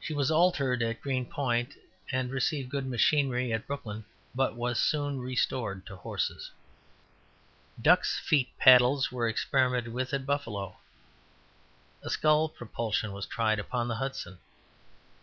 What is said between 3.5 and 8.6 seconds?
at Brooklyn, but was soon restored to horses. Duck's feet